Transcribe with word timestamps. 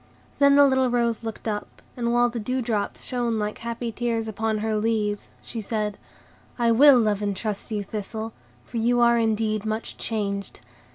Then 0.39 0.55
the 0.55 0.65
little 0.65 0.89
rose 0.89 1.21
looked 1.23 1.47
up, 1.47 1.79
and 1.95 2.11
while 2.11 2.27
the 2.27 2.39
dew 2.39 2.63
drops 2.63 3.05
shone 3.05 3.37
like 3.37 3.59
happy 3.59 3.91
tears 3.91 4.27
upon 4.27 4.57
her 4.57 4.75
leaves, 4.75 5.27
she 5.43 5.61
said,— 5.61 5.99
"I 6.57 6.71
WILL 6.71 6.97
love 6.99 7.21
and 7.21 7.37
trust 7.37 7.69
you, 7.69 7.83
Thistle, 7.83 8.33
for 8.65 8.77
you 8.77 8.99
are 8.99 9.19
indeed 9.19 9.63
much 9.63 9.97
changed. 9.97 10.61